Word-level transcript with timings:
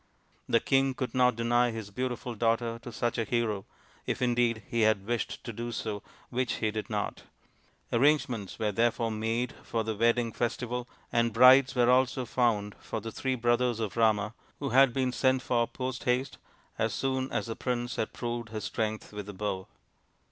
The 0.49 0.59
king 0.59 0.95
could 0.95 1.13
not 1.13 1.35
deny 1.35 1.69
his 1.69 1.91
beautiful 1.91 2.33
daughter 2.33 2.79
to 2.79 2.91
such 2.91 3.19
a 3.19 3.23
hero, 3.23 3.65
if 4.07 4.19
indeed 4.19 4.63
he 4.67 4.81
had 4.81 5.05
wished 5.05 5.43
to 5.43 5.53
do 5.53 5.71
so, 5.71 6.01
which 6.31 6.53
he 6.53 6.71
did 6.71 6.89
not. 6.89 7.25
Arrangements 7.93 8.57
were 8.57 8.71
therefore 8.71 9.11
made 9.11 9.53
for 9.61 9.83
the 9.83 9.93
wedding 9.93 10.31
festival, 10.33 10.87
and 11.13 11.33
brides 11.33 11.75
were 11.75 11.91
also 11.91 12.25
found 12.25 12.73
for 12.79 12.99
the 12.99 13.11
three 13.11 13.35
brothers 13.35 13.79
of 13.79 13.95
Rama, 13.95 14.33
who 14.57 14.69
had 14.69 14.91
been 14.91 15.11
sent 15.11 15.43
for 15.43 15.67
post 15.67 16.05
haste 16.05 16.39
as 16.79 16.95
soon 16.95 17.31
as 17.31 17.45
the 17.45 17.55
prince 17.55 17.97
had 17.97 18.11
proved 18.11 18.49
his 18.49 18.63
strength 18.63 19.13
with 19.13 19.27
the 19.27 19.33
bow. 19.33 19.67